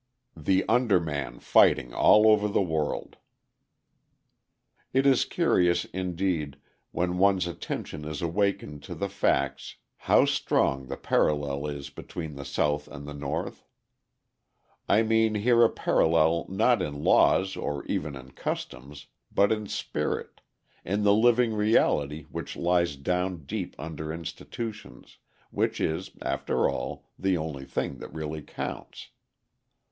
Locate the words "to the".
8.85-9.07